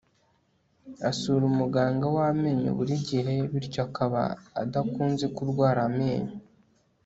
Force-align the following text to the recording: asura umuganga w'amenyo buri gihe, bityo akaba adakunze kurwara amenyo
asura 1.09 1.43
umuganga 1.51 2.05
w'amenyo 2.15 2.69
buri 2.77 2.95
gihe, 3.07 3.33
bityo 3.51 3.81
akaba 3.87 4.21
adakunze 4.61 5.25
kurwara 5.35 5.79
amenyo 5.89 6.35